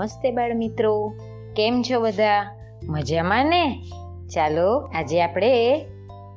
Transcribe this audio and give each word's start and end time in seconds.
નમસ્તે 0.00 0.30
બાળ 0.30 0.54
મિત્રો 0.54 1.12
કેમ 1.56 1.82
છો 1.82 2.00
બધા? 2.00 2.56
મજામાં 2.82 3.46
ને? 3.46 3.82
ચાલો, 4.34 4.90
આજે 4.94 5.22
આપણે 5.22 5.74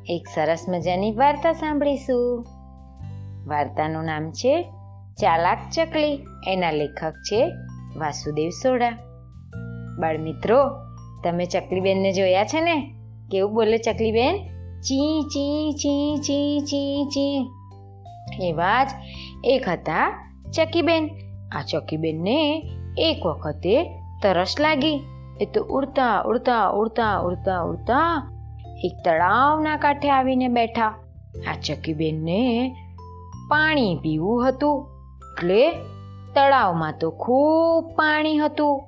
એક 0.10 0.28
સરસ 0.36 0.66
મજાની 0.70 1.12
વાર્તા 1.12 1.54
સાંભળીશું. 1.54 2.46
વાર્તાનું 3.48 4.04
નામ 4.04 4.32
છે 4.32 4.64
ચાલાક 5.22 5.58
ચકલી. 5.76 6.20
એના 6.48 6.72
લેખક 6.72 7.14
છે 7.14 7.46
વાસુદેવ 7.96 8.50
સોડા 8.50 8.90
બાળ 10.00 10.18
મિત્રો 10.18 10.70
તમે 11.24 11.46
ચકલીબેનને 11.46 12.12
જોયા 12.12 12.44
છે 12.44 12.62
ને? 12.62 12.96
કેવું 13.32 13.54
બોલે 13.54 13.78
ચકલીબેન? 13.78 14.36
ચી 14.82 15.22
ચી 15.22 15.72
ચી 15.72 16.18
ચી 16.18 16.60
ચી 16.60 17.06
ચી. 17.06 17.50
એવા 18.42 18.84
જ 18.84 18.88
એક 19.44 19.70
હતા 19.70 20.32
ચકીબેન. 20.56 21.10
આ 21.52 21.62
ચકીબેનને 21.72 22.70
એક 22.98 23.26
વખતે 23.26 23.84
તરસ 24.24 24.56
લાગી. 24.60 25.04
એ 25.42 25.46
તો 25.46 25.64
ઉડતા 25.64 26.22
ઉડતા 26.22 26.70
ઉડતા 26.70 27.20
ઉડતા 27.20 27.62
ઉડતા 27.62 28.32
એક 28.84 28.92
તળાવના 29.06 29.78
કાંઠે 29.78 30.10
આવીને 30.10 30.48
બેઠા. 30.48 30.88
આ 31.50 31.56
ચકીબેનને 31.66 32.76
પાણી 33.50 34.00
પીવું 34.02 34.50
હતું. 34.50 34.88
એટલે 35.20 35.72
તળાવમાં 36.36 36.94
તો 37.00 37.12
ખૂબ 37.12 37.96
પાણી 37.96 38.38
હતું. 38.38 38.84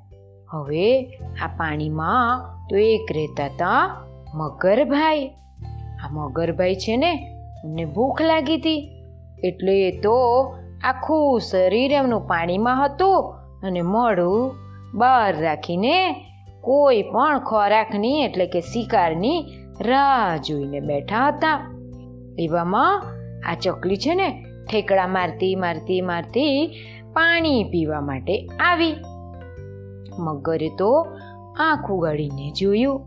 હવે 0.50 1.06
આ 1.44 1.48
પાણીમાં 1.48 2.50
તો 2.70 2.76
એક 2.76 3.12
રહેતા 3.12 3.46
હતા 3.46 3.90
મગરભાઈ. 4.34 5.28
આ 6.06 6.10
મગરભાઈ 6.12 6.76
છે 6.76 6.98
ને, 6.98 7.12
એમને 7.66 7.86
ભૂખ 7.86 8.22
લાગી 8.22 8.58
હતી 8.58 8.92
એટલે 9.44 9.88
એ 9.88 10.02
તો 10.02 10.46
આખું 10.84 11.42
શરીર 11.42 11.92
એમનું 11.92 12.28
પાણીમાં 12.28 12.86
હતું. 12.86 13.35
અને 13.66 13.82
મોઢું 13.82 14.56
બહાર 14.94 15.42
રાખીને 15.42 16.16
કોઈ 16.62 17.02
પણ 17.02 17.40
ખોરાકની 17.40 18.22
એટલે 18.22 18.46
કે 18.46 18.62
શિકારની 18.62 19.46
રાહ 19.82 20.38
જોઈને 20.38 20.80
બેઠા 20.80 21.28
હતા. 21.28 21.72
એવામાં 22.40 23.04
આ 23.52 23.56
ચકલી 23.64 23.98
છે 23.98 24.16
ને 24.16 24.46
ઠેકડા 24.72 25.08
મારતી 25.08 25.56
મારતી 25.56 26.02
મારતી 26.02 26.68
પાણી 27.14 27.64
પીવા 27.64 28.02
માટે 28.02 28.48
આવી. 28.60 28.96
મગરે 30.20 30.70
તો 30.70 31.08
આંખ 31.60 31.92
ઉગાડીને 31.92 32.52
જોયું 32.52 33.02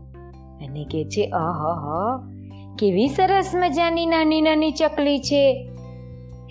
અને 0.61 0.87
કે 0.91 1.05
છે 1.05 1.29
અહ, 1.29 2.17
કેવી 2.79 3.07
સરસ 3.07 3.51
મજાની 3.55 4.05
નાની 4.05 4.41
નાની 4.41 4.71
ચકલી 4.71 5.19
છે. 5.19 5.71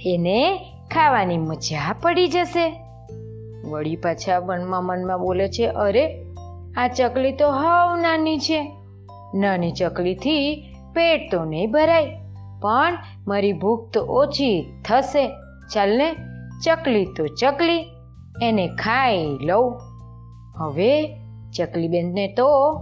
એને 0.07 0.59
ખાવાની 0.95 1.39
મજા 1.39 1.95
પડી 2.03 2.29
જશે. 2.29 2.88
વળી 3.71 3.97
પાછા 3.97 4.41
મનમાં 4.41 4.85
મનમાં 4.85 5.21
બોલે 5.21 5.49
છે, 5.49 5.67
અરે, 5.67 6.27
આ 6.77 6.89
ચકલી 6.89 7.33
તો 7.33 7.51
હાવ 7.51 7.97
નાની 7.97 8.39
છે. 8.39 8.73
નાની 9.35 9.73
ચકલીથી 9.73 10.65
પેટ 10.95 11.31
તો 11.31 11.45
નહીં 11.45 11.71
ભરાય, 11.71 12.07
પણ 12.61 12.99
મારી 13.27 13.53
ભૂખ 13.53 13.91
તો 13.93 14.01
ઓછી 14.01 14.83
થશે. 14.85 15.29
ચાલને 15.75 16.15
ચકલી 16.65 17.05
તો 17.05 17.27
ચકલી, 17.27 17.85
એને 18.43 18.69
ખાઈ 18.69 19.39
લઉં. 19.43 19.81
હવે 20.57 21.17
ચકલીબેનને 21.57 22.35
તો 22.37 22.73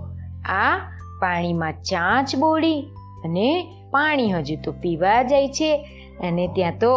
આ 0.48 0.78
પાણીમાં 1.20 1.72
ચાંચ 1.72 2.36
બોળી 2.36 2.80
અને 3.24 3.72
પાણી 3.90 4.32
હજુ 4.32 4.54
તો 4.64 4.72
પીવા 4.72 5.22
જાય 5.22 5.48
છે. 5.48 5.88
અને 6.28 6.48
ત્યાં 6.54 6.72
તો 6.78 6.90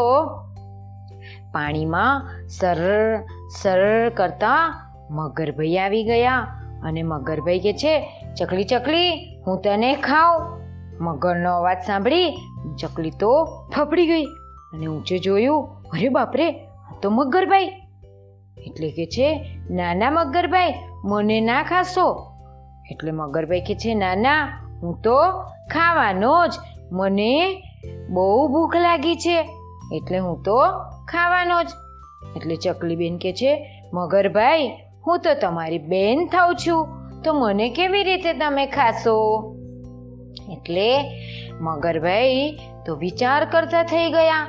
પાણીમાં 1.52 2.28
સરળ 2.48 3.24
સરળ 3.50 4.10
કરતા 4.10 4.86
મગરભાઈ 5.12 5.78
આવી 5.78 6.04
ગયા 6.04 6.48
અને 6.84 7.04
મગરભાઈ 7.04 7.60
કે 7.60 7.74
છે, 7.74 8.24
ચકલી 8.40 8.64
ચકલી, 8.64 9.40
હું 9.48 9.62
તને 9.62 9.96
ખાઉં. 9.96 10.60
મગરનો 11.04 11.58
અવાજ 11.58 11.78
સાંભળી 11.88 12.38
ચકલી 12.82 13.12
તો 13.12 13.46
ફફડી 13.76 14.08
ગઈ 14.08 14.24
અને 14.74 14.88
ઊંચે 14.88 15.20
જોયું, 15.20 15.64
અરે 15.64 16.10
બાપરે 16.10 16.52
તો 17.02 17.10
મગરભાઈ. 17.10 17.72
એટલે 18.68 18.92
કે 18.92 19.06
છે, 19.06 19.58
નાના 19.72 20.12
મગરભાઈ, 20.12 20.74
મને 21.06 21.42
ના 21.42 21.64
ખાશો. 21.64 22.34
એટલે 22.92 23.12
મગરભાઈ 23.12 23.62
કે 23.62 23.76
છે, 23.76 23.94
નાના, 23.94 24.64
હું 24.82 25.02
તો 25.02 25.32
ખાવાનો 25.72 26.48
જ, 26.48 26.52
મને 26.92 27.64
બહુ 28.10 28.48
ભૂખ 28.48 28.76
લાગી 28.76 29.16
છે. 29.16 29.50
એટલે 29.94 30.18
હું 30.18 30.44
તો 30.44 30.58
ખાવાનો 31.08 31.64
જ. 31.64 31.68
એટલે 32.22 32.56
ચકલીબેન 32.56 33.18
કે 33.18 33.34
છે 33.34 33.52
મગરભાઈ 33.94 34.68
હું 35.08 35.20
તો 35.20 35.34
તમારી 35.34 35.78
બેન 35.78 36.28
થાઉં 36.28 36.56
છું, 36.56 36.88
તો 37.24 37.34
મને 37.34 37.70
કેવી 37.70 38.04
રીતે 38.04 38.34
તમે 38.34 38.66
ખાશો? 38.66 39.16
એટલે 40.52 40.90
મગરભાઈ 41.62 42.58
તો 42.86 42.96
વિચાર 42.96 43.46
કરતા 43.46 43.84
થઈ 43.84 44.12
ગયા 44.12 44.46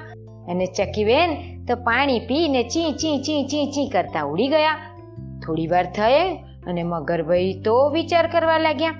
અને 0.48 0.66
ચકીબેન 0.66 1.30
તો 1.66 1.76
પાણી 1.76 2.20
પીને 2.20 2.62
ચી 2.62 2.92
ચી 2.92 3.18
ચી 3.18 3.42
ચી 3.46 3.66
ચી 3.66 3.88
કરતા 3.88 4.22
ઉડી 4.22 4.48
ગયા. 4.48 4.76
થોડી 5.46 5.66
વાર 5.66 5.84
થઈ 5.84 6.34
અને 6.66 6.82
મગરભાઈ 6.82 7.54
તો 7.64 7.88
વિચાર 7.88 8.26
કરવા 8.26 8.58
લાગ્યા, 8.58 8.90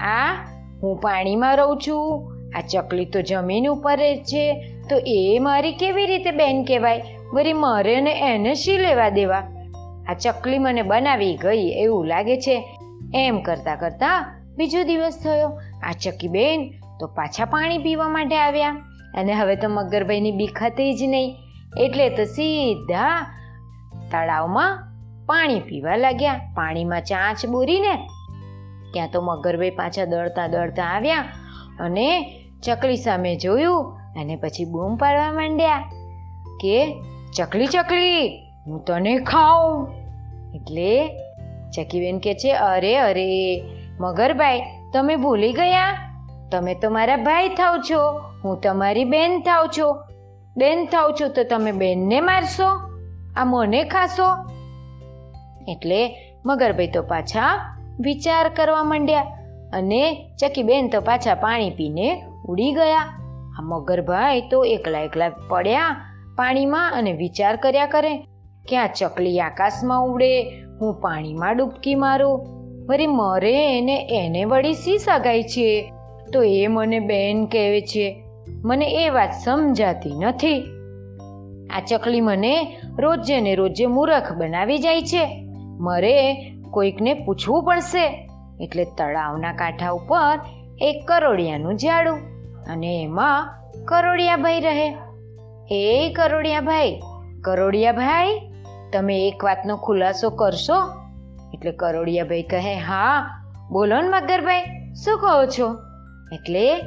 આ, 0.00 0.32
હું 0.82 0.96
પાણીમાં 0.96 1.56
રહું 1.56 1.78
છું, 1.86 2.32
આ 2.56 2.60
ચકલી 2.60 3.04
તો 3.04 3.20
જમીન 3.20 3.68
ઉપર 3.68 3.98
છે, 3.98 4.44
તો 4.90 4.96
એ 5.06 5.38
મારી 5.38 5.72
કેવી 5.72 6.06
રીતે 6.06 6.30
બેન 6.30 6.64
કહેવાય? 6.64 7.17
વળી 7.34 7.52
મારે 7.52 8.00
ને 8.00 8.34
એને 8.34 8.54
શી 8.54 8.76
લેવા 8.76 9.08
દેવા? 9.08 9.42
આ 10.08 10.14
ચકલી 10.14 10.58
મને 10.58 10.82
બનાવી 10.82 11.36
ગઈ 11.36 11.68
એવું 11.68 12.06
લાગે 12.06 12.36
છે. 12.36 12.78
એમ 13.14 13.40
કરતા 13.42 13.74
કરતા 13.74 14.42
બીજો 14.56 14.82
દિવસ 14.82 15.18
થયો. 15.24 15.48
આ 15.82 15.92
ચકી 15.92 16.28
બેન 16.28 16.70
તો 17.00 17.06
પાછા 17.06 17.44
પાણી 17.44 17.78
પીવા 17.78 18.08
માટે 18.08 18.36
આવ્યા. 18.38 18.70
અને 19.14 19.32
હવે 19.32 19.56
તો 19.56 19.68
મગરભાઈની 19.68 20.32
બીક 20.32 20.62
હતી 20.62 20.94
જ 20.94 21.02
નહીં. 21.02 21.36
એટલે 21.76 22.08
તો 22.08 22.24
સીધા 22.24 23.34
તળાવમાં 24.12 24.78
પાણી 25.26 25.60
પીવા 25.60 25.96
લાગ્યા. 25.96 26.40
પાણીમાં 26.54 27.00
ચાંચ 27.00 27.46
બોરીને 27.46 27.94
ત્યાં 28.92 29.08
તો 29.12 29.20
મગરભાઈ 29.20 29.70
પાછા 29.70 30.04
દળતા 30.04 30.46
દળતા 30.46 30.84
આવ્યા 30.84 31.24
અને 31.80 32.34
ચકલી 32.62 32.96
સામે 32.96 33.36
જોયું 33.36 33.84
અને 34.20 34.36
પછી 34.36 34.64
બૂમ 34.64 34.96
પાડવા 34.96 35.32
માંડ્યા 35.32 35.78
કે 36.60 37.02
ચકલી 37.36 37.66
ચકલી, 37.66 38.42
હું 38.66 38.84
તને 38.84 39.18
ખાઉં. 39.18 39.88
એટલે 40.54 41.08
ચકીબેન 41.76 42.18
કે 42.18 42.34
છે, 42.34 42.52
અરે 42.52 42.98
અરે 42.98 43.64
મગરભાઈ 44.00 44.60
તમે 44.92 45.16
ભૂલી 45.16 45.52
ગયા? 45.52 46.14
તમે 46.52 46.74
તો 46.74 46.90
મારા 46.90 47.16
ભાઈ 47.16 47.48
થાવ 47.48 47.76
છો, 47.90 48.20
હું 48.44 48.60
તમારી 48.60 49.04
બેન 49.04 49.40
થાવ 49.40 49.66
છો. 49.78 49.96
બેન 50.56 50.84
થાવ 50.84 51.10
છો 51.20 51.28
તો 51.28 51.44
તમે 51.44 51.72
બેનને 51.72 52.20
મારશો, 52.20 52.68
આ 53.36 53.44
મને 53.44 53.84
ખાશો. 53.84 54.28
એટલે 55.68 56.16
મગરભાઈ 56.46 56.86
તો 56.86 57.02
પાછા 57.02 57.76
વિચાર 58.00 58.48
કરવા 58.48 58.84
માંડ્યા 58.84 59.20
અને 59.72 60.30
ચકીબેન 60.40 60.88
તો 60.88 61.00
પાછા 61.00 61.34
પાણી 61.34 61.70
પીને 61.70 62.24
ઉડી 62.44 62.72
ગયા. 62.72 62.98
આ 63.58 63.62
મગરભાઈ 63.62 64.40
તો 64.40 64.64
એકલા 64.64 64.98
એકલા 64.98 65.28
પડ્યા 65.48 66.07
પાણીમાં 66.38 66.92
અને 66.94 67.12
વિચાર 67.12 67.56
કર્યા 67.56 67.86
કરે 67.86 68.16
કે 68.68 68.76
આ 68.76 68.86
ચકલી 68.86 69.40
આકાશમાં 69.40 70.04
ઉડે, 70.04 70.42
હું 70.80 71.00
પાણીમાં 71.00 71.56
ડૂબકી 71.56 71.94
મારું, 71.94 72.38
વળી 72.86 73.06
મરે 73.06 73.78
એને 73.78 73.96
એને 74.24 74.44
વળી 74.44 74.74
સી 74.74 74.98
સગાઈ 74.98 75.42
છે? 75.42 75.92
તો 76.32 76.42
એ 76.42 76.66
મને 76.66 77.00
બેન 77.00 77.46
કહેવે 77.46 77.80
છે, 77.80 78.24
મને 78.64 78.86
એ 79.04 79.08
વાત 79.08 79.32
સમજાતી 79.44 80.14
નથી. 80.18 80.62
આ 81.70 81.80
ચકલી 81.80 82.20
મને 82.20 82.76
રોજે 82.98 83.40
ને 83.40 83.54
રોજે 83.54 83.86
મૂરખ 83.86 84.32
બનાવી 84.32 84.78
જાય 84.78 85.02
છે. 85.02 85.24
મારે 85.80 86.14
કોઈકને 86.70 87.14
પૂછવું 87.14 87.64
પડશે, 87.64 88.28
એટલે 88.60 88.84
તળાવના 88.84 89.52
કાંઠા 89.52 89.90
ઉપર 89.90 90.40
એક 90.80 91.08
કરોડિયાનું 91.08 91.76
ઝાડું 91.76 92.18
અને 92.64 93.02
એમાં 93.02 93.54
કરોડિયાભાઈ 93.84 94.60
રહે. 94.60 95.07
હે 95.72 96.08
કરોડિયાભાઈ 96.08 97.00
કરોડિયાભાઈ, 97.44 98.40
તમે 98.92 99.28
એક 99.28 99.44
વાતનો 99.44 99.76
ખુલાસો 99.76 100.30
કરશો? 100.30 100.74
એટલે 101.54 101.72
કરોડિયાભાઈ 101.72 102.42
કહે, 102.42 102.74
હા, 102.74 103.42
બોલો 103.70 104.00
ને 104.00 104.08
મગરભાઈ, 104.08 104.62
શું 105.04 105.18
કહો 105.18 105.46
છો? 105.46 105.76
એટલે 106.32 106.80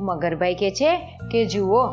મગરભાઈ 0.00 0.54
કહે 0.54 0.70
છે 0.70 0.96
કે, 1.32 1.44
જુઓ, 1.44 1.86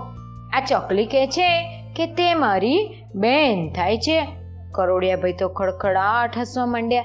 આ 0.53 0.65
ચકલી 0.69 1.05
કહે 1.05 1.27
છે 1.27 1.63
કે 1.95 2.05
તે 2.05 2.33
મારી 2.33 3.03
બેન 3.15 3.73
થાય 3.73 3.97
છે. 3.97 4.27
કરોડિયાભાઈ 4.71 5.33
તો 5.33 5.49
ખડખડાટ 5.49 6.37
હસવા 6.37 6.65
માંડ્યા, 6.65 7.03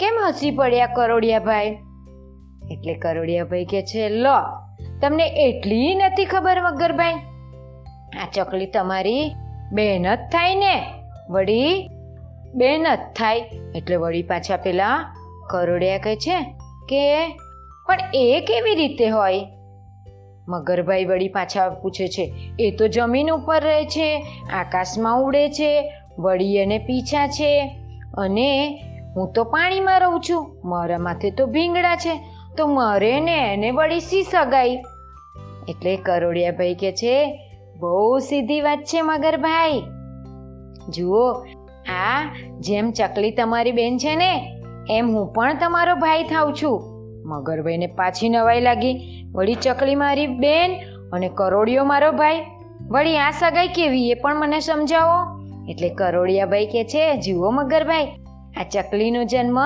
કેમ 0.00 0.14
હસી 0.28 0.50
પડ્યા 0.50 0.86
કરોડિયાભાઈ? 0.86 1.78
એટલે 2.70 2.94
કરોડિયાભાઈ 2.94 3.64
કે 3.64 3.82
છે, 3.82 4.08
લો, 4.08 4.40
તમને 5.02 5.26
એટલી 5.26 5.94
નથી 5.94 6.24
ખબર 6.24 6.62
મગરભાઈ 6.62 7.14
આ 8.16 8.28
ચકલી 8.34 8.66
તમારી 8.66 9.34
બેન 9.72 10.14
જ 10.14 10.18
થાય 10.18 10.54
ને. 10.54 10.84
વળી 11.30 11.88
બેન 12.54 12.86
જ 12.94 12.98
થાય. 12.98 13.38
એટલે 13.74 13.96
વળી 13.96 14.22
પાછા 14.22 14.56
પેલા 14.56 15.14
કરોડિયા 15.50 15.98
કહે 15.98 16.16
છે 16.16 16.42
કે, 16.88 17.28
પણ 17.86 17.98
એ 18.14 18.40
કેવી 18.40 18.74
રીતે 18.74 19.08
હોય? 19.08 19.40
મગરભાઈ 20.48 21.04
વળી 21.04 21.28
પાછા 21.28 21.68
પૂછે 21.68 22.08
છે, 22.08 22.34
એ 22.58 22.70
તો 22.70 22.88
જમીન 22.88 23.30
ઉપર 23.30 23.60
રહે 23.60 23.84
છે, 23.84 24.26
આકાશમાં 24.52 25.20
ઉડે 25.20 25.48
છે, 25.48 25.92
વળી 26.18 26.56
એને 26.56 26.78
પીછા 26.78 27.26
છે. 27.26 27.78
અને 28.14 28.80
હું 29.16 29.32
તો 29.32 29.44
પાણીમાં 29.44 30.00
રહું 30.00 30.20
છું, 30.20 30.56
મારા 30.64 30.98
માથે 30.98 31.30
તો 31.30 31.46
ભીંગડા 31.46 31.96
છે, 31.96 32.20
તો 32.56 32.66
મારે 32.66 33.20
ને 33.20 33.52
એને 33.52 33.70
વળી 33.70 34.00
સી 34.00 34.22
સગાઈ? 34.22 34.82
એટલે 35.68 35.96
કરોડિયાભાઈ 35.96 36.74
કે 36.74 36.92
છે 36.92 37.44
બહુ 37.80 38.18
સીધી 38.18 38.60
વાત 38.60 38.78
છે, 38.78 39.02
મગરભાઈ. 39.02 39.82
જુઓ, 40.88 41.32
આ 41.88 42.34
જેમ 42.60 42.90
ચકલી 42.90 43.30
તમારી 43.30 43.72
બેન 43.72 43.98
છે 43.98 44.16
ને, 44.16 44.60
એમ 44.90 45.16
હું 45.16 45.32
પણ 45.32 45.58
તમારો 45.58 45.94
ભાઈ 45.94 46.22
થાઉં 46.22 46.54
છું. 46.54 46.82
મગરભાઈને 47.28 47.86
પાછી 47.86 48.28
નવાઈ 48.28 48.60
લાગી. 48.60 49.24
વળી 49.32 49.54
ચકલી 49.54 49.94
મારી 49.94 50.26
બેન 50.26 50.80
અને 51.12 51.30
કરોડિયો 51.34 51.84
મારો 51.84 52.12
ભાઈ. 52.12 52.44
વળી 52.90 53.18
આ 53.18 53.30
સગાઈ 53.30 53.68
કેવી, 53.68 54.10
એ 54.10 54.14
પણ 54.14 54.36
મને 54.36 54.60
સમજાવો. 54.60 55.40
એટલે 55.70 55.88
કરોડિયાભાઈ 55.88 56.66
કે 56.66 56.84
છે, 56.84 57.16
જુઓ 57.16 57.50
મગરભાઈ, 57.50 58.06
આ 58.60 58.62
ચકલીનો 58.72 59.24
જન્મ 59.24 59.58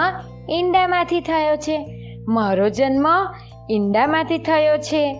ઈંડામાંથી 0.50 1.20
થયો 1.20 1.56
છે. 1.56 1.88
મારો 2.29 2.69
જન્મ 2.69 3.06
ઈંડામાંથી 3.70 4.38
થયો 4.38 4.76
છે. 4.76 5.12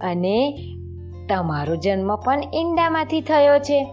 અને 0.00 0.58
તમારો 1.28 1.76
જન્મ 1.76 2.16
પણ 2.16 2.42
ઈંડામાંથી 2.54 3.20
થયો 3.20 3.58
છે. 3.58 3.86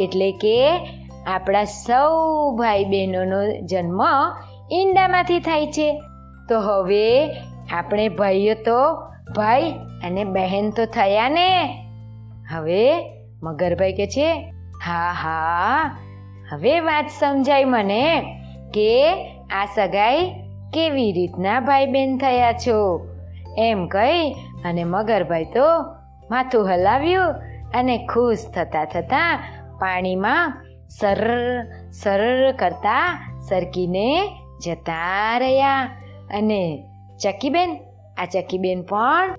એટલે 0.00 0.32
કે 0.32 0.88
આપણા 1.26 1.64
સૌ 1.64 2.10
ભાઈ 2.56 2.84
બહેનોનો 2.84 3.66
જન્મ 3.66 4.02
ઈંડામાંથી 4.72 5.40
થાય 5.40 5.66
છે. 5.66 6.02
તો 6.48 6.60
હવે 6.60 7.36
આપણે 7.72 8.08
ભાઈઓ 8.08 8.54
તો 8.54 8.94
ભાઈ 9.36 9.72
અને 10.04 10.24
બહેન 10.24 10.70
તો 10.70 10.84
થયા 10.84 11.28
ને. 11.28 11.78
હવે 12.50 13.10
મગરભાઈ 13.42 13.92
કે 13.92 14.06
છે, 14.06 14.52
હા 14.84 15.12
હા, 15.12 15.96
હવે 16.52 16.80
વાત 16.80 17.06
સમજાય 17.18 17.64
મને 17.64 18.34
કે 18.74 19.12
આ 19.50 19.64
સગાઈ 19.64 20.30
કેવી 20.72 21.12
રીતના 21.12 21.60
ભાઈ 21.60 21.86
બહેન 21.86 22.18
થયા 22.18 22.52
છો. 22.52 23.06
એમ 23.58 23.86
કહી 23.86 24.32
અને 24.64 24.84
મગરભાઈ 24.84 25.44
તો 25.44 25.97
માથું 26.30 26.68
હલાવ્યું 26.68 27.34
અને 27.74 28.06
ખુશ 28.06 28.38
થતા 28.54 28.84
થતા 28.84 29.38
પાણીમાં 29.78 30.64
સર 30.88 31.30
સર 31.90 32.52
કરતા 32.52 33.30
સરકીને 33.48 34.36
જતા 34.64 35.38
રહ્યા. 35.38 35.84
અને 36.34 36.84
ચકીબેન 37.22 37.80
આ 38.18 38.24
ચકીબેન 38.24 38.82
પણ 38.82 39.34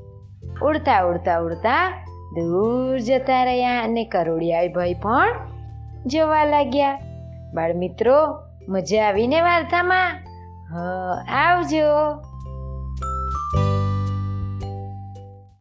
ઉડતા 0.62 1.02
ઉડતા 1.02 1.38
ઉડતા 1.38 2.06
દૂર 2.36 3.00
જતા 3.00 3.44
રહ્યા 3.44 3.84
અને 3.84 4.04
કરોડિયાઈ 4.04 4.68
ભાઈ 4.68 4.94
પણ 4.94 5.48
જોવા 6.06 6.46
લાગ્યા. 6.46 7.00
બાળ 7.54 7.74
મિત્રો 7.74 8.38
મજા 8.70 9.08
આવીને 9.08 9.42
વાર્તામાં? 9.42 10.12
હ, 10.72 10.76
આવજો. 11.32 11.86